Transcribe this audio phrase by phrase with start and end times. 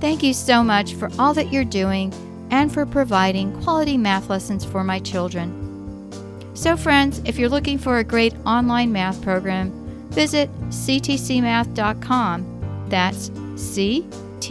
[0.00, 2.12] Thank you so much for all that you're doing
[2.50, 5.56] and for providing quality math lessons for my children.
[6.54, 9.70] So, friends, if you're looking for a great online math program,
[10.10, 12.46] visit ctcmath.com.
[12.88, 14.50] That's ctcmath.com.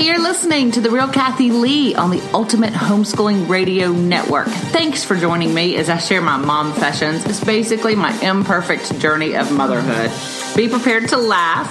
[0.00, 4.46] Hey, you're listening to The Real Kathy Lee on the Ultimate Homeschooling Radio Network.
[4.46, 7.26] Thanks for joining me as I share my mom sessions.
[7.26, 10.10] It's basically my imperfect journey of motherhood.
[10.56, 11.68] Be prepared to laugh,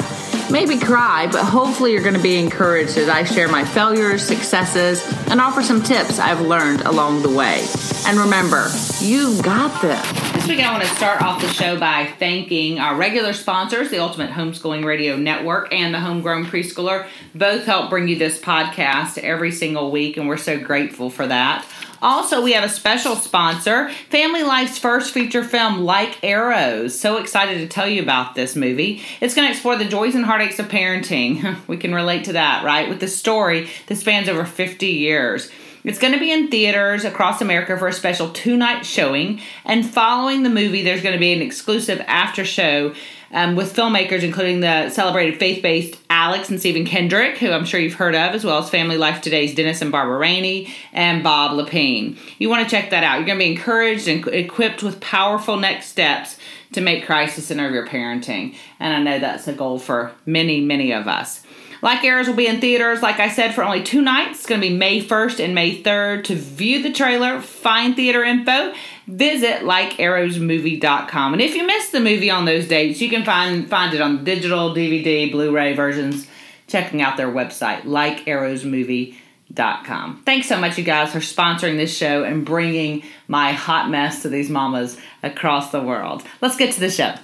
[0.52, 5.04] maybe cry, but hopefully you're going to be encouraged as I share my failures, successes,
[5.30, 7.66] and offer some tips I've learned along the way.
[8.06, 8.68] And remember,
[9.00, 10.34] you've got this.
[10.34, 14.00] This week, I want to start off the show by thanking our regular sponsors, the
[14.00, 17.08] Ultimate Homeschooling Radio Network and the Homegrown Preschooler.
[17.36, 21.66] Both help bring you this podcast every single week, and we're so grateful for that.
[22.02, 26.98] Also, we have a special sponsor, Family Life's first feature film, Like Arrows.
[26.98, 29.04] So excited to tell you about this movie.
[29.20, 31.58] It's going to explore the joys and heartaches of parenting.
[31.68, 32.90] We can relate to that, right?
[32.90, 35.52] With the story that spans over 50 years.
[35.84, 39.42] It's going to be in theaters across America for a special two night showing.
[39.66, 42.94] And following the movie, there's going to be an exclusive after show
[43.32, 47.80] um, with filmmakers, including the celebrated faith based Alex and Stephen Kendrick, who I'm sure
[47.80, 51.52] you've heard of, as well as Family Life Today's Dennis and Barbara Rainey and Bob
[51.52, 52.18] Lepine.
[52.38, 53.18] You want to check that out.
[53.18, 56.38] You're going to be encouraged and equipped with powerful next steps
[56.74, 58.56] to make Christ the center of your parenting.
[58.80, 61.44] And I know that's a goal for many, many of us.
[61.82, 64.40] Like Arrows will be in theaters, like I said, for only two nights.
[64.40, 66.26] It's going to be May 1st and May 3rd.
[66.26, 68.74] To view the trailer, find theater info,
[69.10, 71.34] visit likearrowsmovie.com.
[71.34, 74.24] And if you missed the movie on those dates, you can find, find it on
[74.24, 76.28] digital, DVD, Blu ray versions,
[76.68, 80.22] checking out their website, likearrowsmovie.com.
[80.26, 84.30] Thanks so much, you guys, for sponsoring this show and bringing my hot mess to
[84.30, 86.22] these mamas across the world.
[86.40, 87.16] Let's get to the show.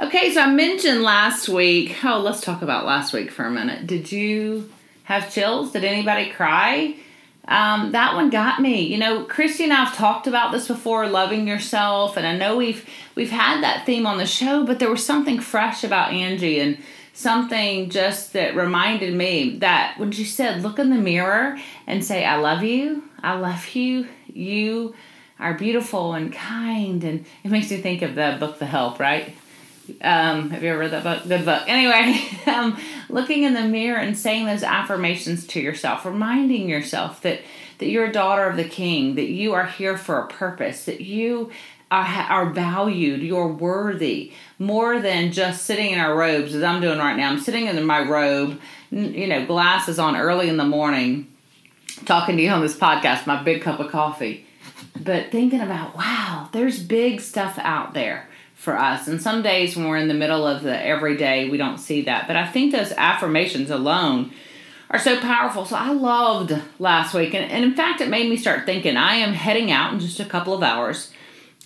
[0.00, 2.04] Okay, so I mentioned last week.
[2.04, 3.88] Oh, let's talk about last week for a minute.
[3.88, 4.70] Did you
[5.02, 5.72] have chills?
[5.72, 6.94] Did anybody cry?
[7.48, 8.82] Um, that one got me.
[8.82, 12.56] You know, Christy and I have talked about this before, loving yourself, and I know
[12.58, 16.60] we've we've had that theme on the show, but there was something fresh about Angie
[16.60, 16.78] and
[17.14, 22.24] something just that reminded me that when she said, "Look in the mirror and say
[22.24, 23.04] I love you.
[23.22, 24.06] I love you.
[24.30, 24.94] You
[25.40, 29.34] are beautiful and kind," and it makes you think of the book The Help, right?
[30.00, 31.26] Um, have you ever read that book?
[31.26, 31.62] Good book.
[31.66, 32.78] Anyway, um,
[33.08, 37.40] looking in the mirror and saying those affirmations to yourself, reminding yourself that
[37.78, 41.00] that you're a daughter of the King, that you are here for a purpose, that
[41.00, 41.50] you
[41.90, 46.98] are, are valued, you're worthy more than just sitting in our robes, as I'm doing
[46.98, 47.30] right now.
[47.30, 48.60] I'm sitting in my robe,
[48.90, 51.28] you know, glasses on early in the morning,
[52.04, 54.44] talking to you on this podcast, my big cup of coffee,
[55.00, 58.28] but thinking about, wow, there's big stuff out there
[58.58, 59.06] for us.
[59.06, 62.26] And some days when we're in the middle of the everyday, we don't see that.
[62.26, 64.32] But I think those affirmations alone
[64.90, 65.64] are so powerful.
[65.64, 67.34] So I loved last week.
[67.34, 70.18] And, and in fact, it made me start thinking I am heading out in just
[70.18, 71.12] a couple of hours,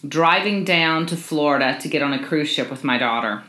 [0.07, 3.43] driving down to Florida to get on a cruise ship with my daughter,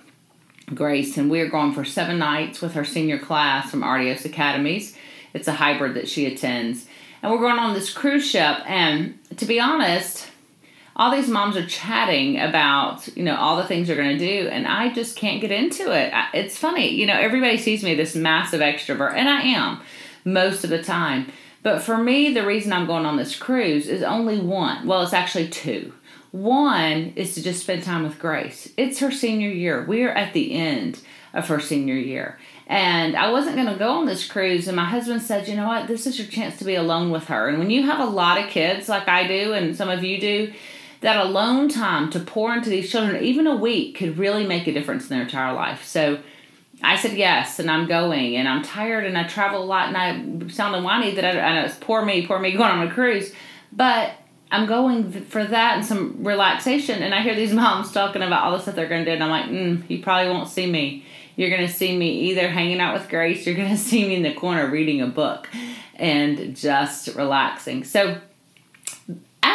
[0.73, 1.17] Grace.
[1.17, 4.97] And we are going for seven nights with her senior class from Ardios Academies.
[5.33, 6.87] It's a hybrid that she attends.
[7.21, 8.59] And we're going on this cruise ship.
[8.65, 10.29] And to be honest,
[10.95, 14.47] all these moms are chatting about you know all the things they're going to do
[14.49, 18.15] and i just can't get into it it's funny you know everybody sees me this
[18.15, 19.79] massive extrovert and i am
[20.25, 21.31] most of the time
[21.61, 25.13] but for me the reason i'm going on this cruise is only one well it's
[25.13, 25.93] actually two
[26.31, 30.33] one is to just spend time with grace it's her senior year we are at
[30.33, 30.99] the end
[31.33, 34.67] of her senior year and I wasn't going to go on this cruise.
[34.67, 35.87] And my husband said, you know what?
[35.87, 37.49] This is your chance to be alone with her.
[37.49, 40.19] And when you have a lot of kids, like I do, and some of you
[40.19, 40.53] do,
[41.03, 44.73] that alone time to pour into these children, even a week, could really make a
[44.73, 45.83] difference in their entire life.
[45.83, 46.19] So
[46.81, 49.97] I said yes, and I'm going, and I'm tired, and I travel a lot, and
[49.97, 52.91] I sound whiny that I, I know it's poor me, poor me going on a
[52.91, 53.33] cruise,
[53.71, 54.13] but
[54.49, 57.03] I'm going for that and some relaxation.
[57.03, 59.23] And I hear these moms talking about all the stuff they're going to do, and
[59.23, 61.05] I'm like, mm, you probably won't see me.
[61.35, 64.15] You're going to see me either hanging out with Grace, you're going to see me
[64.15, 65.49] in the corner reading a book
[65.95, 67.83] and just relaxing.
[67.83, 68.19] So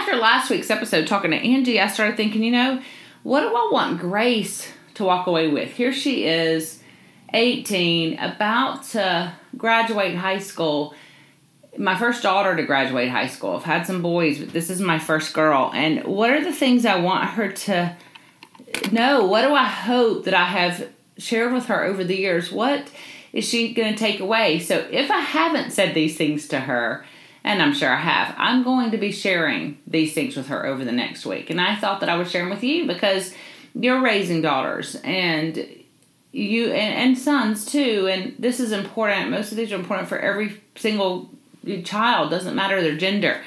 [0.08, 2.80] after last week's episode, talking to Angie, I started thinking, you know,
[3.24, 5.70] what do I want Grace to walk away with?
[5.72, 6.82] Here she is,
[7.34, 10.94] 18, about to graduate high school.
[11.76, 13.56] My first daughter to graduate high school.
[13.56, 15.70] I've had some boys, but this is my first girl.
[15.74, 17.94] And what are the things I want her to
[18.90, 19.26] know?
[19.26, 20.88] What do I hope that I have
[21.18, 22.50] shared with her over the years?
[22.50, 22.90] What
[23.34, 24.58] is she going to take away?
[24.58, 27.04] So if I haven't said these things to her,
[27.48, 30.84] and I'm sure I have, I'm going to be sharing these things with her over
[30.84, 31.48] the next week.
[31.48, 33.34] And I thought that I would share them with you because
[33.74, 35.66] you're raising daughters and
[36.30, 38.06] you and, and sons too.
[38.06, 39.30] And this is important.
[39.30, 41.30] Most of these are important for every single
[41.84, 43.40] child, doesn't matter their gender.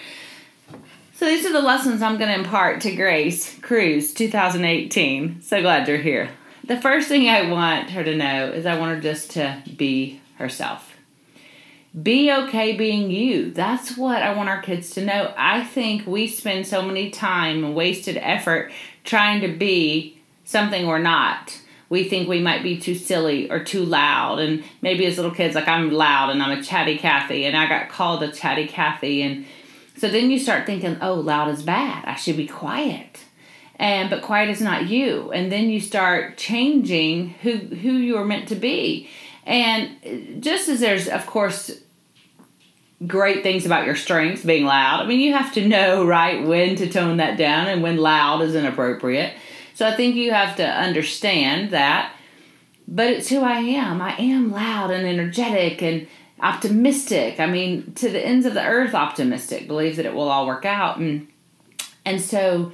[1.13, 5.43] So these are the lessons I'm going to impart to Grace Cruz 2018.
[5.43, 6.31] So glad you're here.
[6.63, 10.21] The first thing I want her to know is I want her just to be
[10.39, 10.90] herself
[11.99, 13.51] be okay being you.
[13.51, 15.33] That's what I want our kids to know.
[15.37, 18.71] I think we spend so many time and wasted effort
[19.03, 21.57] trying to be something we're not.
[21.89, 25.55] We think we might be too silly or too loud, and maybe as little kids,
[25.55, 29.21] like I'm loud and I'm a chatty Cathy, and I got called a chatty Cathy,
[29.21, 29.45] and
[29.97, 32.05] so then you start thinking, oh, loud is bad.
[32.05, 33.25] I should be quiet,
[33.75, 38.23] and but quiet is not you, and then you start changing who who you are
[38.23, 39.09] meant to be,
[39.45, 41.71] and just as there's, of course,
[43.07, 46.75] great things about your strengths being loud, I mean, you have to know, right, when
[46.77, 49.33] to tone that down and when loud is inappropriate.
[49.73, 52.13] So I think you have to understand that.
[52.87, 54.01] But it's who I am.
[54.01, 56.07] I am loud and energetic and
[56.41, 57.39] optimistic.
[57.39, 59.67] I mean, to the ends of the earth, optimistic.
[59.67, 60.97] Believe that it will all work out.
[60.97, 61.27] And
[62.05, 62.73] and so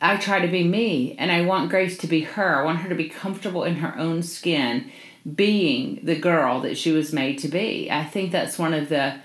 [0.00, 2.60] I try to be me, and I want Grace to be her.
[2.60, 4.90] I want her to be comfortable in her own skin
[5.32, 7.90] being the girl that she was made to be.
[7.90, 9.16] I think that's one of the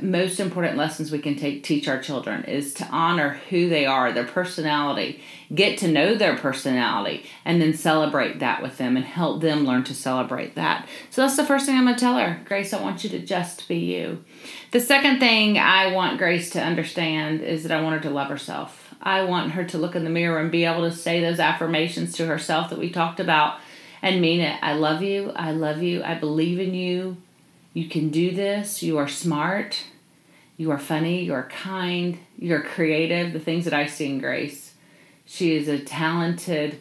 [0.00, 4.12] most important lessons we can take teach our children is to honor who they are,
[4.12, 5.22] their personality,
[5.54, 9.84] get to know their personality, and then celebrate that with them and help them learn
[9.84, 10.88] to celebrate that.
[11.10, 12.40] So that's the first thing I'm going to tell her.
[12.44, 14.24] Grace, I want you to just be you.
[14.72, 18.28] The second thing I want Grace to understand is that I want her to love
[18.28, 18.94] herself.
[19.00, 22.14] I want her to look in the mirror and be able to say those affirmations
[22.14, 23.60] to herself that we talked about
[24.02, 24.58] and mean it.
[24.62, 25.32] I love you.
[25.34, 26.02] I love you.
[26.02, 27.16] I believe in you.
[27.72, 28.82] You can do this.
[28.82, 29.84] You are smart.
[30.56, 31.24] You are funny.
[31.24, 32.18] You are kind.
[32.38, 33.32] You're creative.
[33.32, 34.74] The things that I see in Grace.
[35.26, 36.80] She is a talented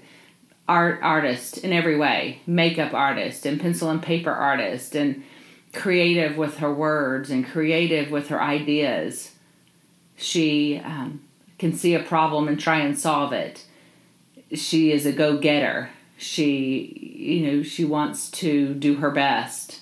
[0.67, 5.23] art artist in every way makeup artist and pencil and paper artist and
[5.73, 9.33] creative with her words and creative with her ideas.
[10.17, 11.21] She um,
[11.59, 13.65] can see a problem and try and solve it.
[14.53, 19.81] She is a go getter she you know she wants to do her best.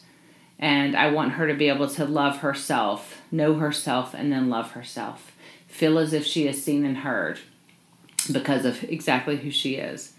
[0.59, 4.71] And i want her to be able to love herself know herself and then love
[4.71, 5.31] herself.
[5.67, 7.39] Feel as if she is seen and heard
[8.31, 10.13] because of exactly who she is.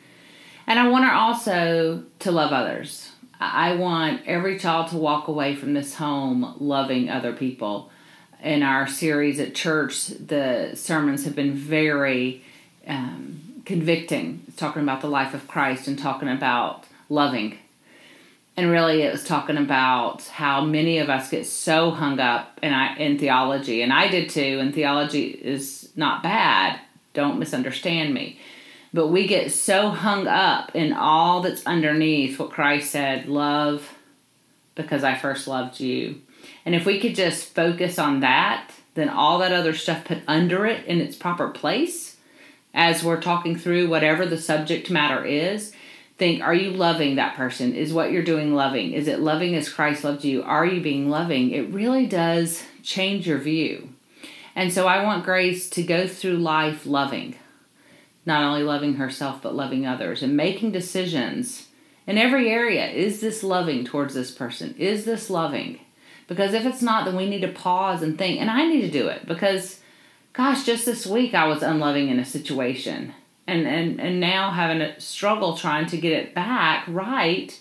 [0.67, 3.11] And i want her also to love others.
[3.41, 7.91] I want every child to walk away from this home loving other people.
[8.43, 12.43] In our series at church the sermons have been very
[12.87, 17.59] um, convicting, talking about the life of Christ and talking about loving.
[18.57, 22.73] And really, it was talking about how many of us get so hung up in,
[22.73, 24.59] in theology, and I did too.
[24.61, 26.79] And theology is not bad.
[27.15, 28.39] Don't misunderstand me.
[28.93, 33.93] But we get so hung up in all that's underneath what Christ said love
[34.77, 36.21] because I first loved you.
[36.65, 40.65] And if we could just focus on that, then all that other stuff put under
[40.65, 42.14] it in its proper place
[42.75, 45.73] as we're talking through whatever the subject matter is
[46.17, 47.75] think are you loving that person?
[47.75, 48.93] Is what you're doing loving?
[48.93, 50.43] Is it loving as christ loved you?
[50.43, 51.51] Are you being loving?
[51.51, 53.91] It really does change your view.
[54.57, 57.37] And so i want grace to go through life loving
[58.27, 61.69] not only loving herself but loving others and making decisions
[62.07, 62.87] in every area.
[62.89, 64.75] Is this loving towards this person?
[64.79, 65.81] Is this loving?
[66.27, 68.91] Because if it's not then we need to pause and think and i need to
[68.91, 69.81] do it because
[70.35, 73.15] gosh, just this week I was unloving in a situation.
[73.47, 77.59] And, and, and now having a struggle trying to get it back right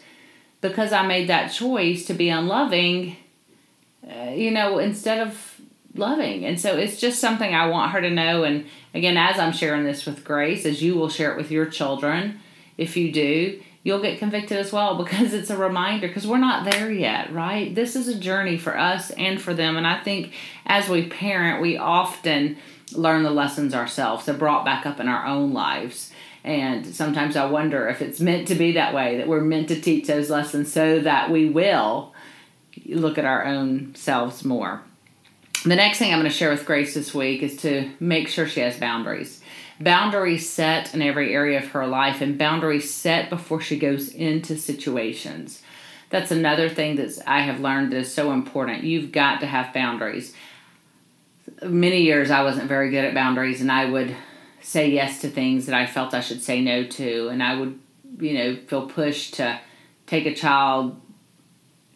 [0.61, 3.17] because I made that choice to be unloving,
[4.09, 5.61] uh, you know, instead of
[5.93, 6.45] loving.
[6.45, 8.43] And so it's just something I want her to know.
[8.43, 11.65] And again, as I'm sharing this with Grace, as you will share it with your
[11.65, 12.39] children,
[12.77, 16.69] if you do, you'll get convicted as well because it's a reminder because we're not
[16.69, 17.73] there yet, right?
[17.75, 19.77] This is a journey for us and for them.
[19.77, 20.33] And I think
[20.65, 22.57] as we parent, we often
[22.93, 24.25] learn the lessons ourselves.
[24.25, 26.11] They're brought back up in our own lives.
[26.43, 29.79] And sometimes I wonder if it's meant to be that way, that we're meant to
[29.79, 32.13] teach those lessons so that we will
[32.85, 34.81] look at our own selves more.
[35.63, 38.45] the next thing I'm going to share with Grace this week is to make sure
[38.45, 39.41] she has boundaries.
[39.79, 44.57] Boundaries set in every area of her life, and boundaries set before she goes into
[44.57, 45.61] situations.
[46.09, 48.83] That's another thing that I have learned is so important.
[48.83, 50.33] You've got to have boundaries.
[51.63, 54.15] Many years I wasn't very good at boundaries, and I would
[54.61, 57.79] say yes to things that I felt I should say no to, and I would,
[58.19, 59.59] you know, feel pushed to
[60.05, 61.01] take a child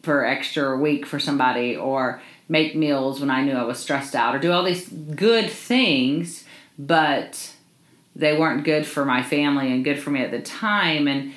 [0.02, 4.34] for extra week for somebody or make meals when I knew I was stressed out
[4.34, 6.44] or do all these good things,
[6.78, 7.54] but
[8.18, 11.32] they weren't good for my family and good for me at the time and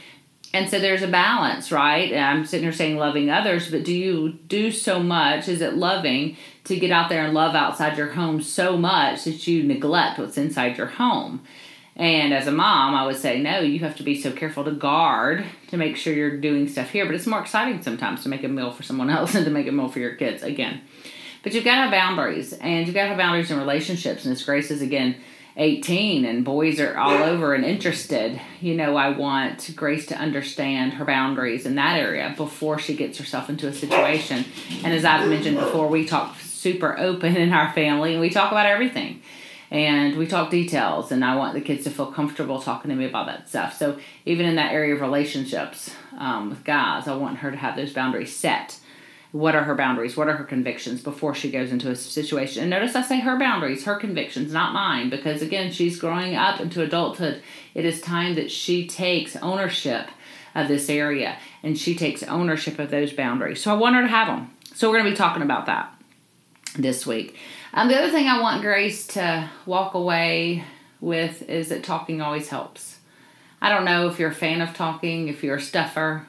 [0.54, 2.12] and so there's a balance, right?
[2.12, 5.48] And I'm sitting here saying loving others, but do you do so much?
[5.48, 6.36] Is it loving
[6.66, 10.38] to get out there and love outside your home so much that you neglect what's
[10.38, 11.42] inside your home?
[11.96, 14.72] And as a mom, I would say, no, you have to be so careful to
[14.72, 17.06] guard to make sure you're doing stuff here.
[17.06, 19.68] But it's more exciting sometimes to make a meal for someone else than to make
[19.68, 20.82] a meal for your kids again.
[21.44, 24.26] But you've got to have boundaries, and you've got to have boundaries in relationships.
[24.26, 25.16] And as Grace is again
[25.58, 30.93] 18 and boys are all over and interested, you know, I want Grace to understand
[30.93, 34.46] her boundaries in that area before she gets herself into a situation.
[34.84, 38.51] And as I've mentioned before, we talk super open in our family and we talk
[38.51, 39.22] about everything.
[39.70, 43.05] And we talk details and i want the kids to feel comfortable talking to me
[43.05, 43.77] about that stuff.
[43.77, 47.77] So even in that area of relationships um, with guys i want her to have
[47.77, 48.81] those boundaries set
[49.32, 50.18] what are her boundaries?
[50.18, 52.64] What are her convictions before she goes into a situation?
[52.64, 56.60] And notice i say her boundaries her convictions not mine because again she's growing up
[56.60, 57.42] into adulthood.
[57.74, 60.08] It is time that she takes ownership
[60.54, 63.62] of this area and she takes ownership of those boundaries.
[63.62, 65.94] So i want her to have them so we're going to be talking about that
[66.76, 67.38] this week.
[67.74, 70.64] Um, the other thing I want Grace to walk away
[71.00, 72.98] with is that talking always helps.
[73.62, 76.28] I don't know if you're a fan of talking, if you're a stuffer,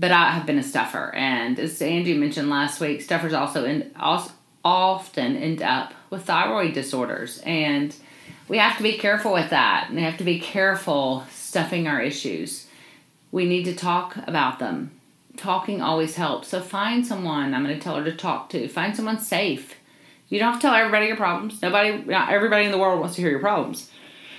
[0.00, 1.14] but I have been a stuffer.
[1.14, 4.32] And as Angie mentioned last week, stuffers also, end, also
[4.64, 7.40] often end up with thyroid disorders.
[7.44, 7.94] And
[8.48, 9.86] we have to be careful with that.
[9.88, 12.66] And we have to be careful stuffing our issues.
[13.30, 14.90] We need to talk about them.
[15.36, 16.48] Talking always helps.
[16.48, 18.68] So find someone I'm going to tell her to talk to.
[18.68, 19.76] Find someone safe
[20.30, 21.60] you don't have to tell everybody your problems.
[21.60, 23.90] Nobody, not everybody in the world wants to hear your problems.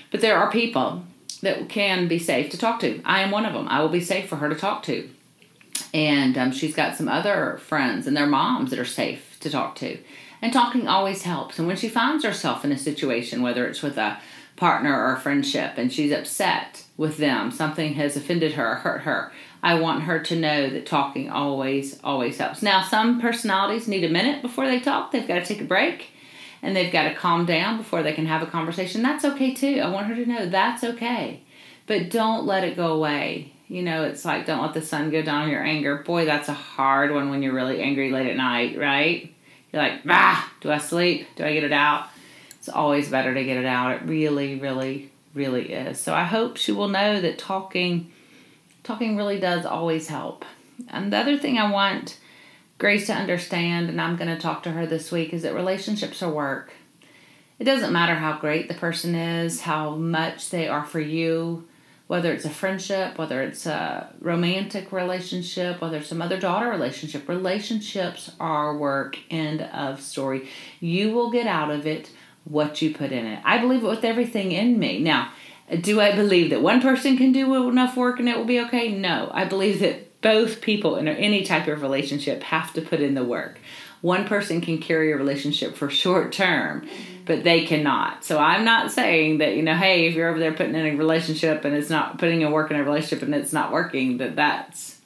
[0.10, 1.04] But there are people
[1.42, 3.02] that can be safe to talk to.
[3.04, 3.68] I am one of them.
[3.68, 5.10] I will be safe for her to talk to.
[5.94, 9.76] And um, she's got some other friends and their moms that are safe to talk
[9.78, 9.98] to.
[10.42, 11.60] And talking always helps.
[11.60, 14.20] And when she finds herself in a situation, whether it's with a
[14.56, 19.02] partner or a friendship, and she's upset with them, something has offended her or hurt
[19.02, 19.32] her,
[19.64, 22.62] I want her to know that talking always, always helps.
[22.64, 26.10] Now, some personalities need a minute before they talk, they've got to take a break
[26.62, 29.02] and they've got to calm down before they can have a conversation.
[29.02, 29.80] That's okay too.
[29.84, 31.42] I want her to know that's okay.
[31.88, 33.54] But don't let it go away.
[33.72, 35.96] You know, it's like don't let the sun go down on your anger.
[35.96, 39.34] Boy, that's a hard one when you're really angry late at night, right?
[39.72, 41.26] You're like, ah, do I sleep?
[41.38, 42.10] Do I get it out?
[42.58, 43.94] It's always better to get it out.
[43.94, 46.02] It really, really, really is.
[46.02, 48.12] So I hope she will know that talking
[48.84, 50.44] talking really does always help.
[50.90, 52.18] And the other thing I want
[52.78, 56.22] Grace to understand, and I'm going to talk to her this week, is that relationships
[56.22, 56.74] are work.
[57.58, 61.68] It doesn't matter how great the person is, how much they are for you,
[62.12, 67.30] whether it's a friendship, whether it's a romantic relationship, whether it's a mother daughter relationship.
[67.30, 70.50] Relationships are work, end of story.
[70.82, 72.12] You will get out of it
[72.44, 73.40] what you put in it.
[73.46, 75.00] I believe it with everything in me.
[75.00, 75.32] Now,
[75.80, 78.90] do I believe that one person can do enough work and it will be okay?
[78.90, 79.32] No.
[79.34, 83.24] I believe that both people in any type of relationship have to put in the
[83.24, 83.58] work.
[84.02, 86.88] One person can carry a relationship for short term,
[87.26, 88.24] but they cannot.
[88.26, 90.96] So I'm not saying that, you know, hey, if you're over there putting in a
[90.96, 94.36] relationship and it's not putting in work in a relationship and it's not working, that
[94.36, 95.00] that's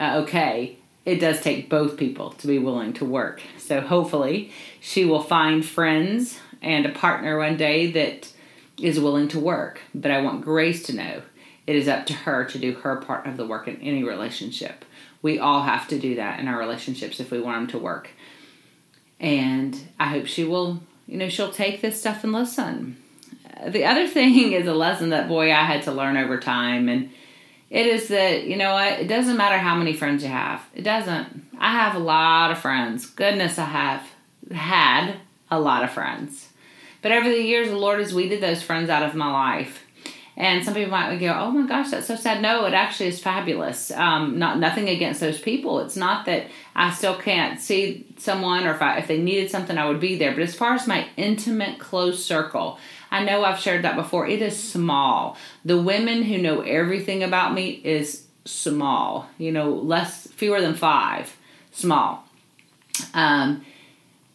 [0.00, 0.76] uh, okay.
[1.04, 3.42] It does take both people to be willing to work.
[3.58, 8.32] So hopefully she will find friends and a partner one day that
[8.80, 11.22] is willing to work, but I want Grace to know
[11.66, 14.84] it is up to her to do her part of the work in any relationship.
[15.22, 18.10] We all have to do that in our relationships if we want them to work.
[19.18, 22.96] And I hope she will, you know, she'll take this stuff and listen.
[23.66, 26.88] The other thing is a lesson that, boy, I had to learn over time.
[26.88, 27.10] And
[27.68, 30.62] it is that, you know what, it doesn't matter how many friends you have.
[30.74, 31.44] It doesn't.
[31.58, 33.06] I have a lot of friends.
[33.06, 34.08] Goodness, I have
[34.50, 35.16] had
[35.50, 36.48] a lot of friends.
[37.02, 39.84] But over the years, the Lord has weeded those friends out of my life.
[40.40, 43.20] And some people might go, "Oh my gosh, that's so sad." No, it actually is
[43.20, 43.90] fabulous.
[43.90, 45.80] Um, not nothing against those people.
[45.80, 49.76] It's not that I still can't see someone, or if I, if they needed something,
[49.76, 50.32] I would be there.
[50.32, 52.78] But as far as my intimate, close circle,
[53.10, 54.26] I know I've shared that before.
[54.26, 55.36] It is small.
[55.64, 59.28] The women who know everything about me is small.
[59.36, 61.36] You know, less fewer than five.
[61.70, 62.24] Small.
[63.14, 63.64] Um,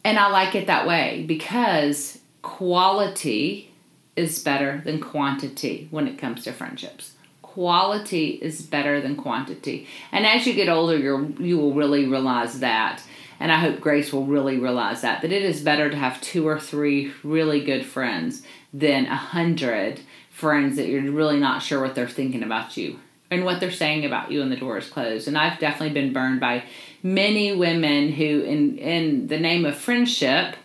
[0.04, 3.72] And I like it that way because quality
[4.16, 7.14] is better than quantity when it comes to friendships.
[7.42, 9.88] Quality is better than quantity.
[10.12, 13.02] And as you get older, you you will really realize that.
[13.40, 16.48] And I hope Grace will really realize that that it is better to have two
[16.48, 18.44] or three really good friends
[18.74, 23.00] than a hundred friends that you're really not sure what they're thinking about you
[23.32, 25.28] and what they're saying about you when the door is closed.
[25.28, 26.64] And I've definitely been burned by
[27.02, 30.56] many women who, in in the name of friendship,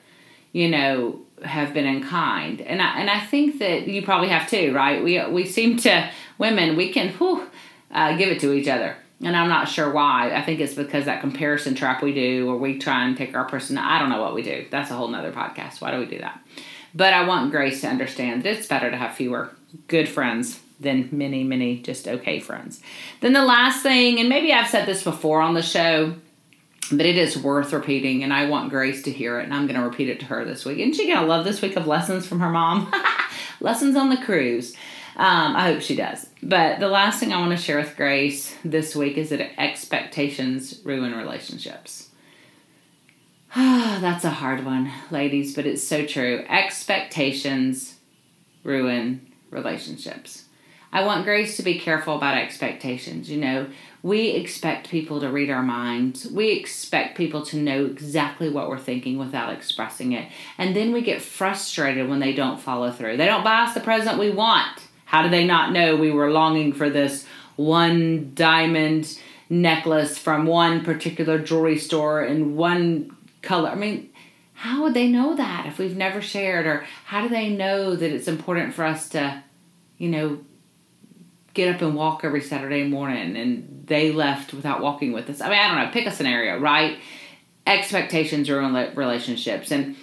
[0.52, 2.61] you know, have been unkind.
[2.61, 5.02] And I and I think that you probably have too, right?
[5.02, 7.47] We we seem to women we can whew,
[7.90, 8.97] uh, give it to each other.
[9.23, 10.35] And I'm not sure why.
[10.35, 13.44] I think it's because that comparison trap we do, or we try and take our
[13.44, 13.76] person.
[13.76, 14.64] I don't know what we do.
[14.70, 15.80] That's a whole nother podcast.
[15.82, 16.40] Why do we do that?
[16.94, 19.50] But I want Grace to understand that it's better to have fewer
[19.88, 22.80] good friends than many, many just okay friends.
[23.20, 26.14] Then the last thing, and maybe I've said this before on the show,
[26.90, 29.78] but it is worth repeating, and I want Grace to hear it, and I'm going
[29.78, 30.78] to repeat it to her this week.
[30.78, 32.92] Isn't she going to love this week of lessons from her mom?
[33.61, 34.75] lessons on the cruise.
[35.16, 36.28] Um, I hope she does.
[36.42, 40.80] But the last thing I want to share with Grace this week is that expectations
[40.85, 42.09] ruin relationships.
[43.54, 46.44] That's a hard one, ladies, but it's so true.
[46.49, 47.97] Expectations
[48.64, 50.44] ruin relationships.
[50.92, 53.30] I want Grace to be careful about expectations.
[53.30, 53.66] You know,
[54.02, 56.26] we expect people to read our minds.
[56.26, 60.30] We expect people to know exactly what we're thinking without expressing it.
[60.59, 63.18] And then we get frustrated when they don't follow through.
[63.18, 64.80] They don't buy us the present we want.
[65.04, 69.18] How do they not know we were longing for this one diamond
[69.49, 73.68] necklace from one particular jewelry store in one color?
[73.68, 74.11] I mean,
[74.54, 76.66] how would they know that if we've never shared?
[76.66, 79.42] Or how do they know that it's important for us to,
[79.99, 80.38] you know,
[81.61, 85.40] get up and walk every Saturday morning and they left without walking with us.
[85.40, 86.99] I mean, I don't know, pick a scenario, right?
[87.67, 89.71] Expectations ruin relationships.
[89.71, 89.97] And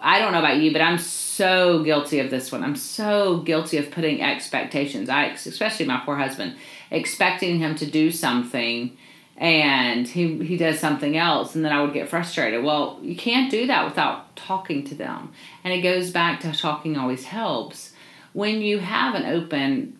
[0.00, 2.64] I don't know about you, but I'm so guilty of this one.
[2.64, 5.08] I'm so guilty of putting expectations.
[5.10, 6.56] I, especially my poor husband,
[6.90, 8.96] expecting him to do something
[9.38, 12.64] and he he does something else and then I would get frustrated.
[12.64, 15.32] Well, you can't do that without talking to them.
[15.62, 17.92] And it goes back to talking always helps.
[18.32, 19.95] When you have an open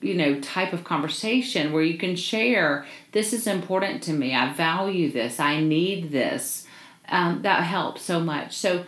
[0.00, 4.34] you know type of conversation where you can share this is important to me.
[4.34, 5.40] I value this.
[5.40, 6.66] I need this.
[7.08, 8.56] Um, that helps so much.
[8.56, 8.84] So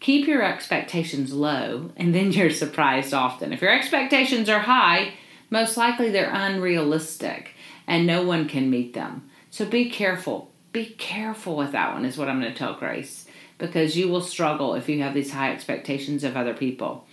[0.00, 3.52] keep your expectations low and then you're surprised often.
[3.52, 5.14] If your expectations are high
[5.52, 7.50] most likely they're unrealistic
[7.86, 9.28] and no one can meet them.
[9.50, 10.50] So be careful.
[10.72, 13.26] Be careful with that one is what i'm going to tell grace
[13.58, 17.06] because you will struggle if you have these high expectations of other people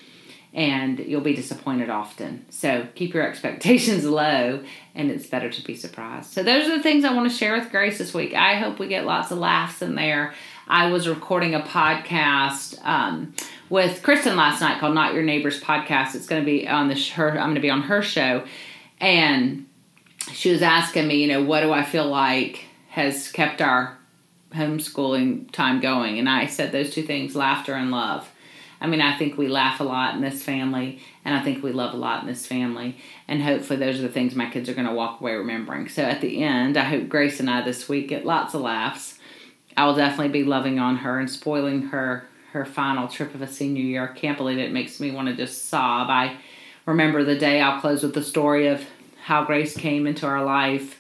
[0.54, 2.46] and you'll be disappointed often.
[2.50, 4.64] So keep your expectations low,
[4.96, 6.32] and it's better to be surprised.
[6.32, 8.34] So, those are the things I want to share with Grace this week.
[8.34, 10.34] I hope we get lots of laughs in there.
[10.68, 13.34] I was recording a podcast um,
[13.70, 16.16] with Kristen last night called Not Your Neighbor's Podcast.
[16.16, 17.32] It's going to be on the her.
[17.32, 18.44] I'm going to be on her show,
[19.00, 19.68] and
[20.32, 23.98] she was asking me, you know, what do I feel like has kept our
[24.52, 26.18] homeschooling time going?
[26.18, 28.30] And I said those two things: laughter and love
[28.82, 31.72] I mean, I think we laugh a lot in this family, and I think we
[31.72, 32.98] love a lot in this family.
[33.28, 35.90] And hopefully, those are the things my kids are going to walk away remembering.
[35.90, 39.20] So, at the end, I hope Grace and I this week get lots of laughs.
[39.76, 43.48] I will definitely be loving on her and spoiling her her final trip of a
[43.48, 44.10] senior year.
[44.10, 44.66] I can't believe it.
[44.66, 46.10] it makes me want to just sob.
[46.10, 46.38] I
[46.86, 47.62] remember the day.
[47.62, 48.84] I'll close with the story of
[49.24, 51.00] how Grace came into our life,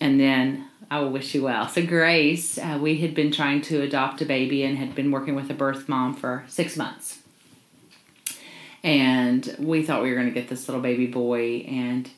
[0.00, 1.68] and then I will wish you well.
[1.68, 5.34] So, Grace, uh, we had been trying to adopt a baby and had been working
[5.34, 7.18] with a birth mom for six months.
[8.82, 12.08] And we thought we were going to get this little baby boy, and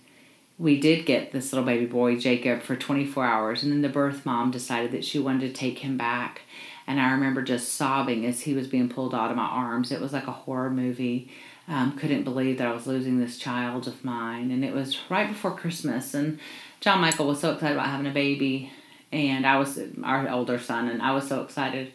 [0.58, 3.62] we did get this little baby boy, Jacob, for 24 hours.
[3.62, 6.42] And then the birth mom decided that she wanted to take him back.
[6.86, 9.90] And I remember just sobbing as he was being pulled out of my arms.
[9.90, 11.30] It was like a horror movie.
[11.66, 14.50] Um, couldn't believe that I was losing this child of mine.
[14.50, 16.14] And it was right before Christmas.
[16.14, 16.38] And
[16.80, 18.72] John Michael was so excited about having a baby,
[19.12, 21.92] and I was our older son, and I was so excited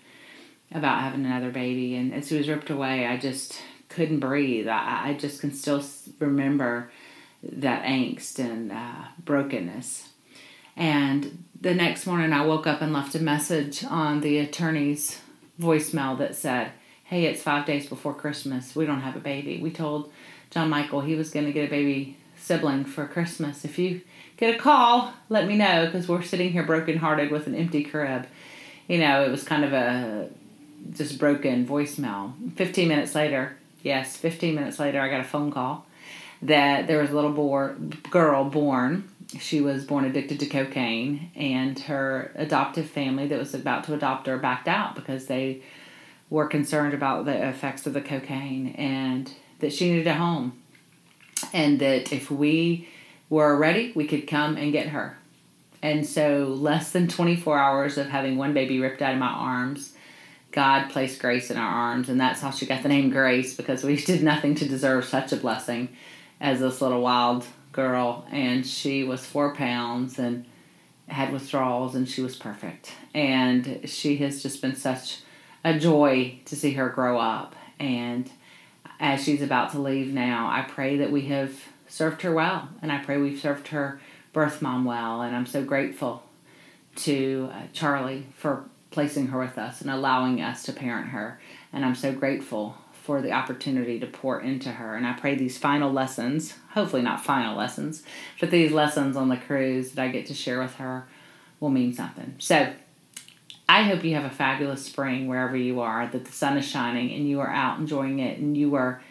[0.72, 1.96] about having another baby.
[1.96, 4.68] And as he was ripped away, I just couldn't breathe.
[4.68, 5.84] I, I just can still
[6.20, 6.92] remember
[7.42, 10.10] that angst and uh, brokenness.
[10.76, 15.20] And the next morning, I woke up and left a message on the attorney's
[15.60, 16.72] voicemail that said,
[17.06, 18.76] Hey, it's five days before Christmas.
[18.76, 19.60] We don't have a baby.
[19.62, 20.12] We told
[20.50, 23.66] John Michael he was going to get a baby sibling for Christmas.
[23.66, 24.02] If you
[24.38, 28.28] get a call, let me know because we're sitting here brokenhearted with an empty crib.
[28.88, 30.30] You know, it was kind of a
[30.92, 32.34] just broken voicemail.
[32.56, 35.86] 15 minutes later, yes, 15 minutes later, I got a phone call
[36.42, 37.74] that there was a little boy,
[38.10, 43.84] girl born she was born addicted to cocaine, and her adoptive family that was about
[43.86, 45.62] to adopt her backed out because they
[46.30, 50.62] were concerned about the effects of the cocaine and that she needed a home.
[51.54, 52.88] And that if we
[53.30, 55.18] were ready, we could come and get her.
[55.82, 59.94] And so, less than 24 hours of having one baby ripped out of my arms,
[60.52, 62.10] God placed Grace in our arms.
[62.10, 65.32] And that's how she got the name Grace because we did nothing to deserve such
[65.32, 65.90] a blessing
[66.40, 68.26] as this little wild girl.
[68.32, 70.46] And she was four pounds and
[71.08, 72.92] had withdrawals, and she was perfect.
[73.14, 75.20] And she has just been such
[75.64, 77.56] a joy to see her grow up.
[77.80, 78.30] And
[79.00, 81.54] as she's about to leave now, I pray that we have
[81.88, 84.00] served her well, and I pray we've served her
[84.34, 85.22] birth mom well.
[85.22, 86.24] And I'm so grateful
[86.98, 91.40] to uh, Charlie for placing her with us and allowing us to parent her.
[91.74, 94.96] And I'm so grateful for the opportunity to pour into her.
[94.96, 98.04] And I pray these final lessons, hopefully not final lessons,
[98.40, 101.06] but these lessons on the cruise that I get to share with her
[101.60, 102.36] will mean something.
[102.40, 102.74] So
[103.68, 107.12] I hope you have a fabulous spring wherever you are, that the sun is shining
[107.14, 109.02] and you are out enjoying it and you are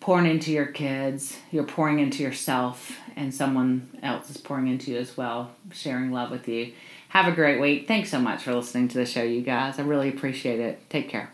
[0.00, 4.98] pouring into your kids, you're pouring into yourself, and someone else is pouring into you
[4.98, 6.72] as well, sharing love with you.
[7.08, 7.86] Have a great week.
[7.86, 9.78] Thanks so much for listening to the show, you guys.
[9.78, 10.88] I really appreciate it.
[10.90, 11.33] Take care.